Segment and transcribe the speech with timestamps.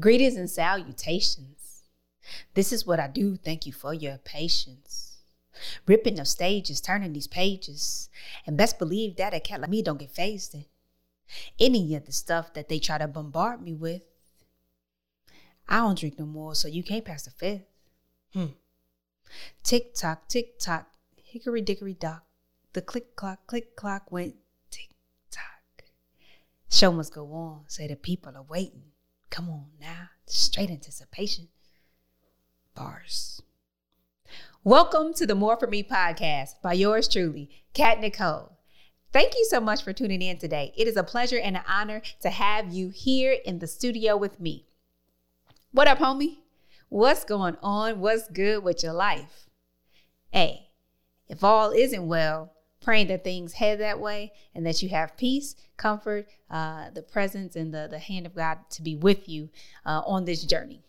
[0.00, 1.84] Greetings and salutations.
[2.54, 3.36] This is what I do.
[3.36, 5.18] Thank you for your patience.
[5.86, 8.08] Ripping of stages, turning these pages.
[8.46, 10.64] And best believe that a cat like me don't get phased in
[11.58, 14.02] any of the stuff that they try to bombard me with.
[15.68, 17.66] I don't drink no more, so you can't pass the fifth.
[18.32, 18.46] Hmm.
[19.62, 22.24] Tick tock, tick tock, hickory dickory dock.
[22.72, 24.34] The click clock, click clock went
[24.70, 24.88] tick
[25.30, 25.84] tock.
[26.70, 28.92] Show must go on, say the people are waiting.
[29.30, 31.46] Come on now, straight anticipation.
[32.74, 33.40] Bars.
[34.64, 38.58] Welcome to the More For Me podcast by yours truly, Kat Nicole.
[39.12, 40.74] Thank you so much for tuning in today.
[40.76, 44.40] It is a pleasure and an honor to have you here in the studio with
[44.40, 44.66] me.
[45.70, 46.38] What up, homie?
[46.88, 48.00] What's going on?
[48.00, 49.48] What's good with your life?
[50.32, 50.70] Hey,
[51.28, 55.54] if all isn't well, praying that things head that way and that you have peace,
[55.76, 59.50] comfort, uh, the presence, and the, the hand of God to be with you
[59.84, 60.82] uh, on this journey.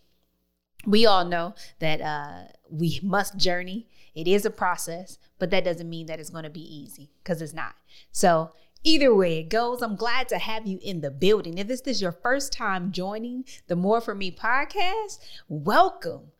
[0.86, 3.88] We all know that uh, we must journey.
[4.14, 7.40] It is a process, but that doesn't mean that it's going to be easy because
[7.40, 7.74] it's not.
[8.10, 8.52] So,
[8.84, 11.58] Either way it goes, I'm glad to have you in the building.
[11.58, 16.31] If this is your first time joining the More For Me podcast, welcome.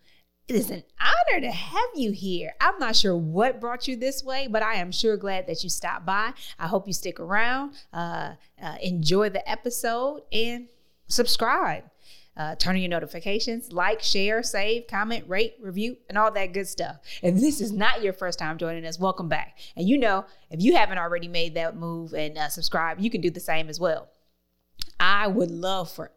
[0.52, 2.52] It is an honor to have you here.
[2.60, 5.70] I'm not sure what brought you this way, but I am sure glad that you
[5.70, 6.34] stopped by.
[6.58, 10.68] I hope you stick around, uh, uh, enjoy the episode, and
[11.06, 11.84] subscribe.
[12.36, 16.68] Uh, turn on your notifications, like, share, save, comment, rate, review, and all that good
[16.68, 16.96] stuff.
[17.22, 19.58] If this is not your first time joining us, welcome back.
[19.74, 23.22] And you know, if you haven't already made that move and uh, subscribe, you can
[23.22, 24.10] do the same as well.
[25.00, 26.12] I would love for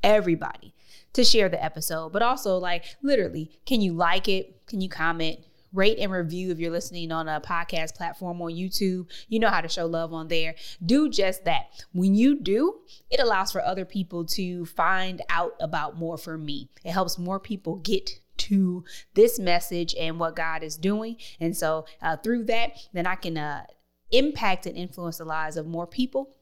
[0.00, 0.73] everybody
[1.14, 4.66] to share the episode, but also like literally, can you like it?
[4.66, 5.40] Can you comment?
[5.72, 9.08] Rate and review if you're listening on a podcast platform on YouTube.
[9.28, 10.54] You know how to show love on there.
[10.84, 11.84] Do just that.
[11.92, 12.78] When you do,
[13.10, 16.68] it allows for other people to find out about more for me.
[16.84, 21.16] It helps more people get to this message and what God is doing.
[21.40, 23.64] And so uh, through that, then I can uh,
[24.12, 26.36] impact and influence the lives of more people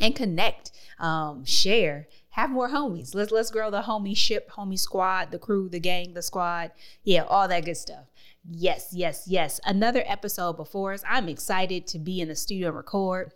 [0.00, 3.14] and connect, um, share, have more homies.
[3.14, 6.72] Let's let's grow the homie ship, homie squad, the crew, the gang, the squad.
[7.02, 8.06] Yeah, all that good stuff.
[8.48, 9.60] Yes, yes, yes.
[9.64, 11.02] Another episode before us.
[11.08, 13.32] I'm excited to be in the studio and record.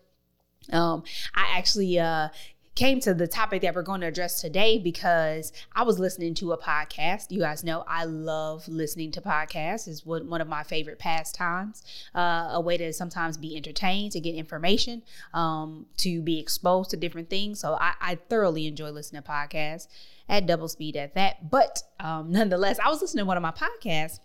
[0.71, 1.03] Um,
[1.35, 2.29] I actually uh
[2.75, 6.53] came to the topic that we're going to address today because I was listening to
[6.53, 7.31] a podcast.
[7.31, 9.87] You guys know I love listening to podcasts.
[9.87, 11.83] is one of my favorite pastimes.
[12.15, 15.03] Uh, a way to sometimes be entertained, to get information,
[15.35, 17.61] um, to be exposed to different things.
[17.61, 19.89] So I, I, thoroughly enjoy listening to podcasts
[20.29, 21.51] at double speed at that.
[21.51, 24.21] But um, nonetheless, I was listening to one of my podcasts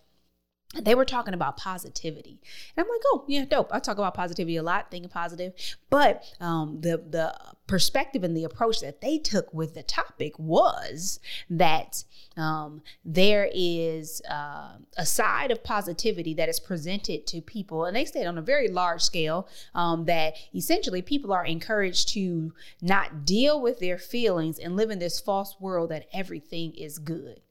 [0.76, 2.42] they were talking about positivity.
[2.76, 3.70] And i'm like oh yeah dope.
[3.72, 5.54] I talk about positivity a lot thinking positive.
[5.90, 7.34] But um, the the
[7.68, 11.20] perspective and the approach that they took with the topic was
[11.50, 12.04] that
[12.38, 18.06] um, there is uh, a side of positivity that is presented to people and they
[18.06, 23.62] said on a very large scale um, that essentially people are encouraged to not deal
[23.62, 27.42] with their feelings and live in this false world that everything is good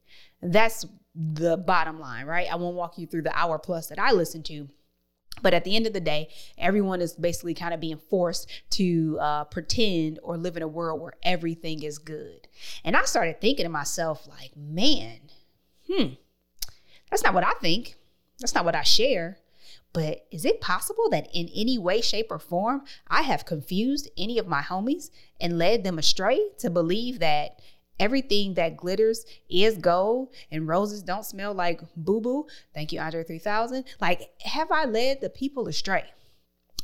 [0.43, 2.51] that's the bottom line, right?
[2.51, 4.69] I won't walk you through the hour plus that I listen to.
[5.43, 9.19] But at the end of the day, everyone is basically kind of being forced to
[9.21, 12.49] uh, pretend or live in a world where everything is good.
[12.85, 15.21] And I started thinking to myself, like, man,
[15.91, 16.15] hmm,
[17.11, 17.97] that's not what I think.
[18.41, 19.39] That's not what I share.
[19.93, 24.39] But is it possible that in any way, shape, or form, I have confused any
[24.39, 25.11] of my homies
[25.41, 27.61] and led them astray to believe that
[27.99, 32.47] everything that glitters is gold and roses don't smell like boo boo.
[32.75, 33.84] Thank you, Andre 3000.
[34.01, 36.05] Like, have I led the people astray?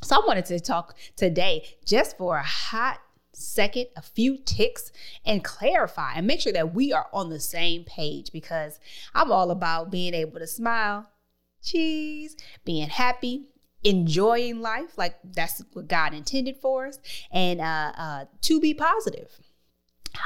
[0.02, 3.00] So I wanted to talk today just for a hot
[3.32, 4.92] second, a few ticks,
[5.24, 8.78] and clarify and make sure that we are on the same page because
[9.14, 11.08] I'm all about being able to smile,
[11.62, 13.46] cheese, being happy,
[13.84, 16.98] enjoying life like that's what God intended for us,
[17.30, 19.40] and uh, uh, to be positive.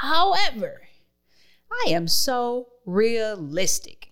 [0.01, 0.81] However,
[1.71, 4.11] I am so realistic.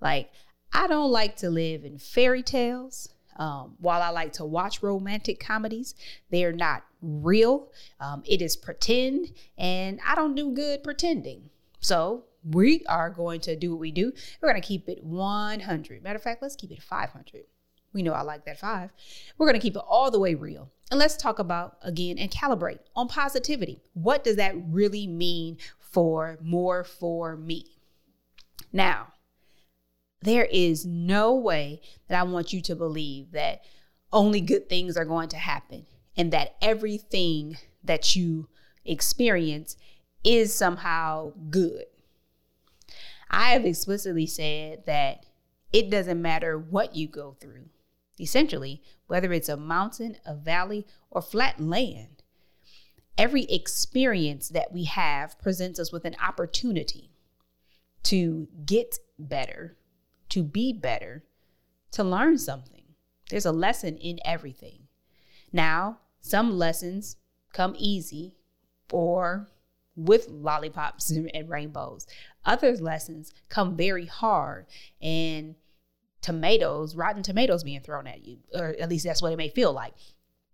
[0.00, 0.30] Like,
[0.72, 3.08] I don't like to live in fairy tales.
[3.36, 5.94] Um, while I like to watch romantic comedies,
[6.30, 7.70] they are not real.
[8.00, 11.50] Um, it is pretend, and I don't do good pretending.
[11.78, 14.12] So we are going to do what we do.
[14.42, 16.02] We're going to keep it 100.
[16.02, 17.44] Matter of fact, let's keep it 500.
[17.92, 18.90] We know I like that five.
[19.36, 20.70] We're going to keep it all the way real.
[20.90, 23.82] And let's talk about again and calibrate on positivity.
[23.94, 27.66] What does that really mean for more for me?
[28.72, 29.14] Now,
[30.22, 33.62] there is no way that I want you to believe that
[34.12, 35.86] only good things are going to happen
[36.16, 38.48] and that everything that you
[38.84, 39.76] experience
[40.24, 41.84] is somehow good.
[43.30, 45.24] I have explicitly said that
[45.72, 47.68] it doesn't matter what you go through,
[48.20, 52.22] essentially, whether it's a mountain, a valley, or flat land.
[53.18, 57.10] Every experience that we have presents us with an opportunity
[58.04, 59.76] to get better,
[60.30, 61.24] to be better,
[61.92, 62.84] to learn something.
[63.28, 64.88] There's a lesson in everything.
[65.52, 67.16] Now, some lessons
[67.52, 68.34] come easy
[68.92, 69.48] or
[69.96, 72.06] with lollipops and rainbows.
[72.44, 74.66] Other lessons come very hard
[75.00, 75.56] and
[76.22, 79.72] tomatoes, rotten tomatoes being thrown at you, or at least that's what it may feel
[79.72, 79.94] like.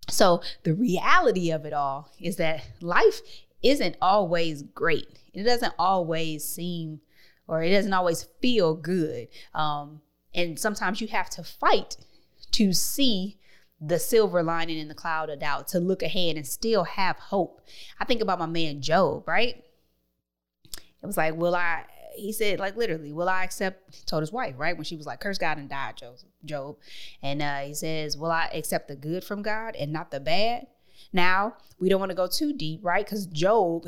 [0.08, 3.20] So, the reality of it all is that life
[3.62, 5.18] isn't always great.
[5.32, 7.00] It doesn't always seem
[7.48, 9.28] or it doesn't always feel good.
[9.54, 10.00] Um,
[10.34, 11.96] and sometimes you have to fight
[12.52, 13.38] to see
[13.80, 17.60] the silver lining in the cloud of doubt, to look ahead and still have hope.
[18.00, 19.62] I think about my man Job, right?
[21.02, 21.84] It was like, will I,
[22.16, 24.76] he said, like literally, will I accept, he told his wife, right?
[24.76, 25.92] When she was like, curse God and die,
[26.44, 26.76] Job.
[27.22, 30.66] And uh, he says, will I accept the good from God and not the bad?
[31.12, 33.04] Now, we don't want to go too deep, right?
[33.04, 33.86] Because Job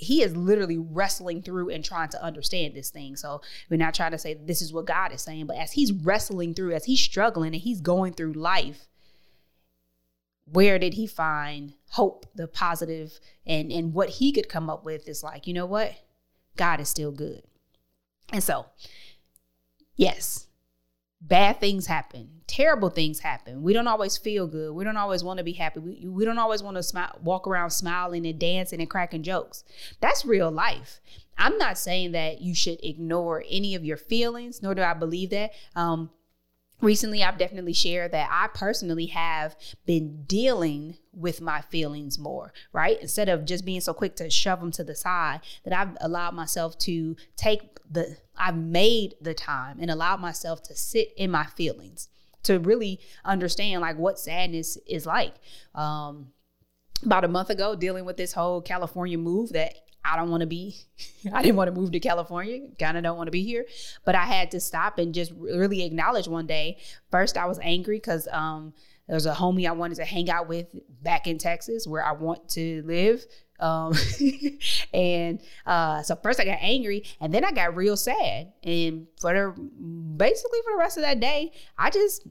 [0.00, 3.16] he is literally wrestling through and trying to understand this thing.
[3.16, 5.92] So we're not trying to say this is what God is saying, but as he's
[5.92, 8.88] wrestling through, as he's struggling and he's going through life,
[10.46, 15.06] where did he find hope, the positive, and and what he could come up with
[15.06, 15.94] is like, you know what?
[16.56, 17.42] God is still good.
[18.32, 18.66] And so,
[19.96, 20.46] yes,
[21.20, 22.42] bad things happen.
[22.46, 23.62] Terrible things happen.
[23.62, 24.72] We don't always feel good.
[24.72, 25.80] We don't always want to be happy.
[25.80, 29.64] We, we don't always want to smile walk around smiling and dancing and cracking jokes.
[30.00, 31.00] That's real life.
[31.38, 35.30] I'm not saying that you should ignore any of your feelings nor do i believe
[35.30, 35.52] that.
[35.74, 36.10] Um,
[36.80, 39.56] recently i've definitely shared that i personally have
[39.86, 43.00] been dealing with my feelings more right?
[43.00, 46.34] Instead of just being so quick to shove them to the side that i've allowed
[46.34, 51.44] myself to take the i've made the time and allowed myself to sit in my
[51.44, 52.08] feelings
[52.42, 55.34] to really understand like what sadness is like.
[55.74, 56.28] Um
[57.04, 59.74] about a month ago dealing with this whole california move that
[60.04, 60.76] I don't want to be,
[61.32, 63.66] I didn't want to move to California, kind of don't want to be here.
[64.04, 66.78] But I had to stop and just really acknowledge one day.
[67.10, 68.72] First, I was angry because um,
[69.06, 70.66] there was a homie I wanted to hang out with
[71.02, 73.26] back in Texas where I want to live.
[73.58, 73.92] Um,
[74.94, 78.52] and uh, so first I got angry and then I got real sad.
[78.62, 79.60] And for the
[80.16, 82.26] basically for the rest of that day, I just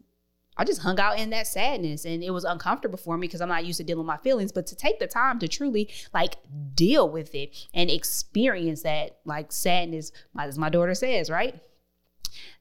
[0.59, 3.47] I just hung out in that sadness and it was uncomfortable for me because I'm
[3.47, 4.51] not used to dealing with my feelings.
[4.51, 6.35] But to take the time to truly like
[6.75, 11.61] deal with it and experience that like sadness, as my daughter says, right?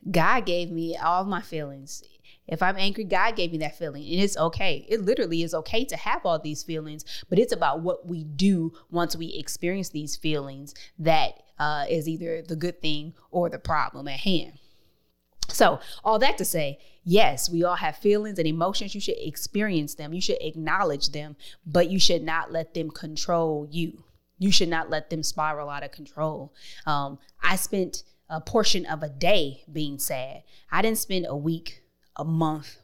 [0.08, 2.04] God gave me all my feelings.
[2.46, 4.86] If I'm angry, God gave me that feeling, and it's okay.
[4.88, 8.72] It literally is okay to have all these feelings, but it's about what we do
[8.90, 14.08] once we experience these feelings that uh, is either the good thing or the problem
[14.08, 14.52] at hand.
[15.48, 18.94] So, all that to say, yes, we all have feelings and emotions.
[18.94, 21.36] You should experience them, you should acknowledge them,
[21.66, 24.04] but you should not let them control you.
[24.38, 26.54] You should not let them spiral out of control.
[26.86, 30.42] Um, I spent a portion of a day being sad.
[30.70, 31.82] I didn't spend a week,
[32.16, 32.76] a month,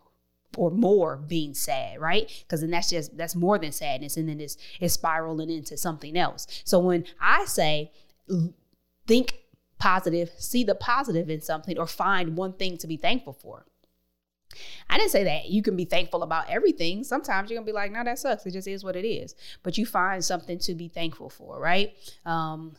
[0.57, 2.31] or more being sad, right?
[2.43, 6.17] Because then that's just that's more than sadness, and then it's it's spiraling into something
[6.17, 6.47] else.
[6.65, 7.93] So when I say
[9.07, 9.44] think
[9.85, 13.67] positive, see the positive in something, or find one thing to be thankful for.
[14.89, 17.05] I didn't say that you can be thankful about everything.
[17.05, 18.47] Sometimes you're gonna be like, no, that sucks.
[18.47, 19.35] It just is what it is.
[19.63, 21.93] But you find something to be thankful for, right?
[22.25, 22.77] Um,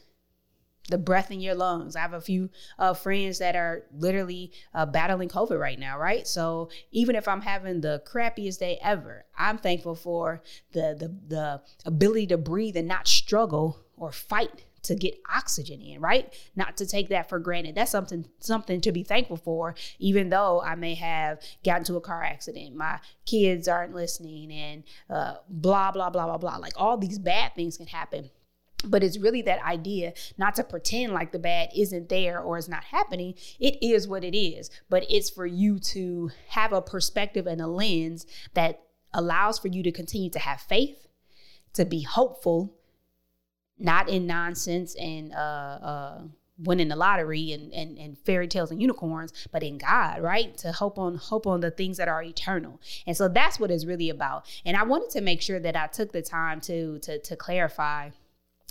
[0.90, 1.96] the breath in your lungs.
[1.96, 6.26] I have a few uh, friends that are literally uh, battling COVID right now, right?
[6.28, 11.62] So even if I'm having the crappiest day ever, I'm thankful for the the the
[11.86, 16.34] ability to breathe and not struggle or fight to get oxygen in, right?
[16.56, 17.76] Not to take that for granted.
[17.76, 22.02] That's something something to be thankful for, even though I may have gotten to a
[22.02, 26.58] car accident, my kids aren't listening, and uh, blah blah blah blah blah.
[26.58, 28.30] Like all these bad things can happen.
[28.88, 32.70] But it's really that idea not to pretend like the bad isn't there or is
[32.70, 33.34] not happening.
[33.60, 34.70] It is what it is.
[34.90, 39.82] But it's for you to have a perspective and a lens that allows for you
[39.82, 41.08] to continue to have faith,
[41.74, 42.76] to be hopeful,
[43.78, 46.22] not in nonsense and uh, uh,
[46.58, 50.58] winning the lottery and, and and fairy tales and unicorns, but in God, right?
[50.60, 52.80] To hope on hope on the things that are eternal.
[53.06, 54.46] And so that's what it's really about.
[54.66, 58.12] And I wanted to make sure that I took the time to to to clarify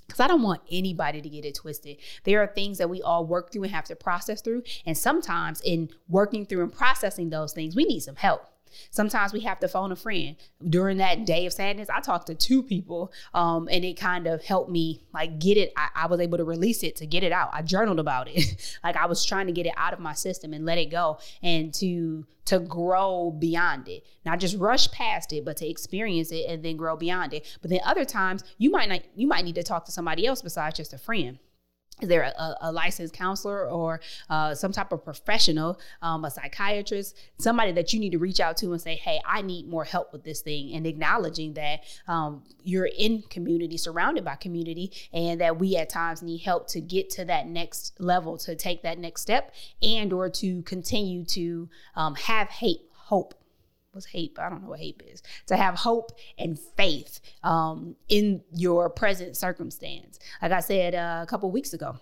[0.07, 1.97] because I don't want anybody to get it twisted.
[2.25, 4.63] There are things that we all work through and have to process through.
[4.85, 8.43] And sometimes in working through and processing those things, we need some help.
[8.91, 10.37] Sometimes we have to phone a friend.
[10.69, 14.43] During that day of sadness, I talked to two people, um, and it kind of
[14.45, 15.73] helped me like get it.
[15.77, 17.51] I, I was able to release it to get it out.
[17.53, 20.53] I journaled about it, like I was trying to get it out of my system
[20.53, 24.05] and let it go, and to to grow beyond it.
[24.25, 27.59] Not just rush past it, but to experience it and then grow beyond it.
[27.63, 30.43] But then other times you might not you might need to talk to somebody else
[30.43, 31.39] besides just a friend
[32.01, 37.17] is there a, a, licensed counselor or uh, some type of professional, um, a psychiatrist,
[37.39, 40.13] somebody that you need to reach out to and say, hey, I need more help
[40.13, 45.59] with this thing, and acknowledging that um, you're in community, surrounded by community, and that
[45.59, 49.23] we at times need help to get to that next level, to take that next
[49.23, 53.35] step, and or to continue to um, have hate, hope
[53.95, 54.37] what's hate?
[54.39, 55.23] I don't know what hate is.
[55.47, 60.19] To have hope and faith um, in your present circumstance.
[60.43, 61.97] Like I said uh, a couple weeks ago,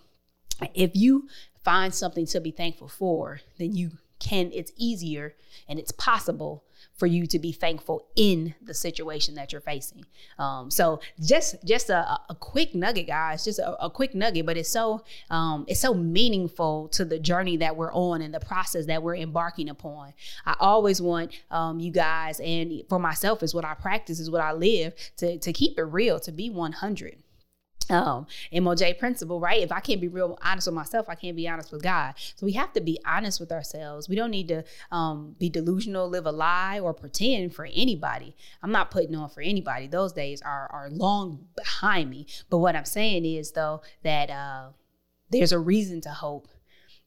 [0.75, 1.29] if you
[1.65, 4.51] find something to be thankful for, then you can.
[4.53, 5.35] It's easier
[5.69, 6.65] and it's possible
[6.97, 10.05] for you to be thankful in the situation that you're facing.
[10.39, 14.57] Um, so just just a, a, quick nugget, guys, just a, a, quick nugget, but
[14.57, 18.87] it's so um, it's so meaningful to the journey that we're on and the process
[18.87, 20.13] that we're embarking upon.
[20.47, 24.43] I always want um, you guys, and for myself, is what I practice, is what
[24.43, 27.17] I live to to keep it real, to be 100
[27.91, 29.61] um, MOJ principle, right?
[29.61, 32.15] If I can't be real honest with myself, I can't be honest with God.
[32.37, 34.09] So we have to be honest with ourselves.
[34.09, 38.37] We don't need to um, be delusional, live a lie, or pretend for anybody.
[38.63, 39.87] I'm not putting on for anybody.
[39.87, 42.27] Those days are are long behind me.
[42.51, 44.69] But what I'm saying is though that uh,
[45.31, 46.49] there's a reason to hope.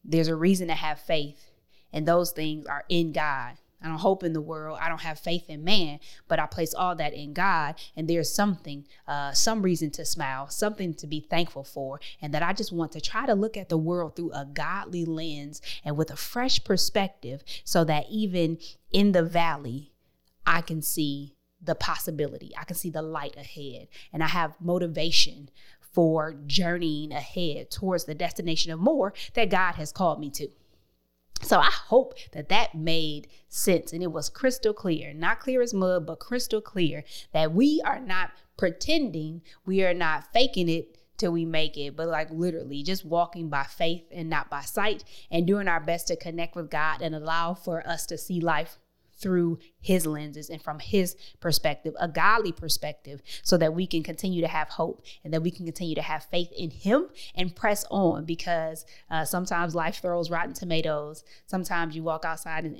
[0.03, 1.51] There's a reason to have faith,
[1.91, 3.55] and those things are in God.
[3.81, 4.79] I don't hope in the world.
[4.81, 7.75] I don't have faith in man, but I place all that in God.
[7.95, 11.99] And there's something, uh, some reason to smile, something to be thankful for.
[12.21, 15.05] And that I just want to try to look at the world through a godly
[15.05, 18.57] lens and with a fresh perspective so that even
[18.91, 19.91] in the valley,
[20.47, 22.51] I can see the possibility.
[22.57, 23.87] I can see the light ahead.
[24.13, 25.49] And I have motivation
[25.95, 30.49] for journeying ahead towards the destination of more that God has called me to.
[31.45, 35.75] So I hope that that made sense and it was crystal clear, not clear as
[35.75, 41.31] mud, but crystal clear that we are not pretending, we are not faking it till
[41.31, 45.45] we make it, but like literally just walking by faith and not by sight and
[45.45, 48.79] doing our best to connect with God and allow for us to see life
[49.17, 54.41] through his lenses and from his perspective, a godly perspective, so that we can continue
[54.41, 57.85] to have hope and that we can continue to have faith in him and press
[57.89, 61.23] on because uh, sometimes life throws rotten tomatoes.
[61.45, 62.79] Sometimes you walk outside and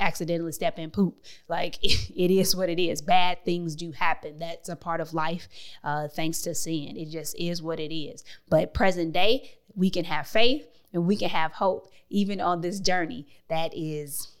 [0.00, 1.22] accidentally step in poop.
[1.48, 3.02] Like it is what it is.
[3.02, 4.38] Bad things do happen.
[4.38, 5.48] That's a part of life,
[5.84, 6.96] uh, thanks to sin.
[6.96, 8.24] It just is what it is.
[8.48, 12.80] But present day, we can have faith and we can have hope, even on this
[12.80, 14.36] journey that is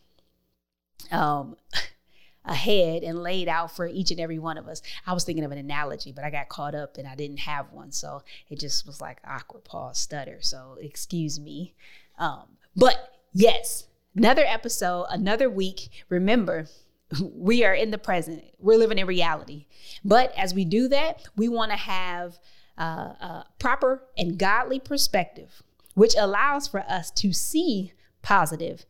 [1.10, 1.56] um,
[2.44, 4.82] ahead and laid out for each and every one of us.
[5.06, 7.72] I was thinking of an analogy, but I got caught up and I didn't have
[7.72, 7.92] one.
[7.92, 10.38] So it just was like awkward pause, stutter.
[10.40, 11.74] So excuse me.
[12.18, 15.90] Um, but yes, another episode, another week.
[16.08, 16.66] Remember,
[17.20, 19.66] we are in the present, we're living in reality.
[20.04, 22.38] But as we do that, we want to have
[22.78, 22.82] uh,
[23.20, 25.62] a proper and godly perspective,
[25.94, 27.92] which allows for us to see
[28.22, 28.86] positive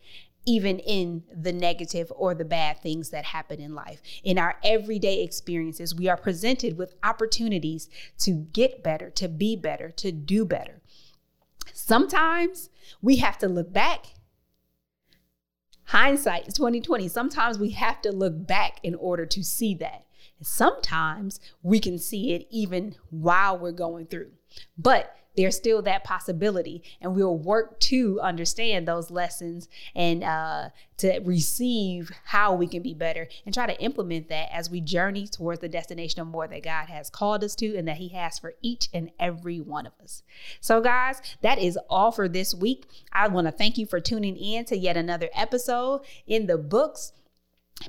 [0.47, 4.01] even in the negative or the bad things that happen in life.
[4.25, 7.89] In our everyday experiences, we are presented with opportunities
[8.21, 10.81] to get better, to be better, to do better.
[11.73, 12.71] Sometimes
[13.03, 14.15] we have to look back.
[15.85, 17.09] Hindsight is 2020.
[17.09, 20.07] Sometimes we have to look back in order to see that.
[20.43, 24.31] Sometimes we can see it even while we're going through.
[24.77, 26.83] But there's still that possibility.
[27.01, 32.95] And we'll work to understand those lessons and uh, to receive how we can be
[32.95, 36.63] better and try to implement that as we journey towards the destination of more that
[36.63, 39.93] God has called us to and that He has for each and every one of
[40.03, 40.23] us.
[40.61, 42.87] So, guys, that is all for this week.
[43.13, 47.13] I want to thank you for tuning in to yet another episode in the books.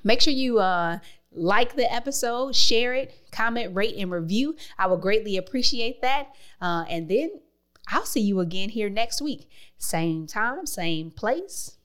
[0.04, 1.00] Make sure you uh,
[1.34, 4.56] like the episode, share it, comment, rate, and review.
[4.78, 6.30] I would greatly appreciate that.
[6.60, 7.40] Uh, and then
[7.88, 9.50] I'll see you again here next week.
[9.78, 11.78] Same time, same place,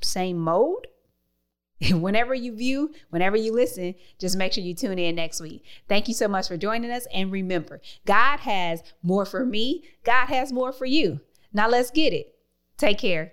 [0.00, 0.86] same mode.
[1.92, 5.64] whenever you view, whenever you listen, just make sure you tune in next week.
[5.88, 7.06] Thank you so much for joining us.
[7.12, 11.20] And remember, God has more for me, God has more for you.
[11.52, 12.34] Now let's get it.
[12.76, 13.32] Take care.